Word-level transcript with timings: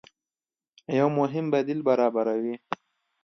يو 0.99 1.07
مهم 1.19 1.45
بديل 1.51 1.79
برابروي 1.89 2.55